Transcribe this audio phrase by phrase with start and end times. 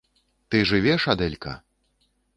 [0.49, 1.53] -Ты жывеш, Адэлька?..